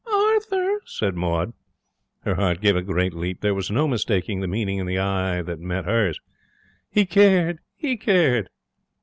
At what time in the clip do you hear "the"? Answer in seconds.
4.39-4.47, 4.87-4.97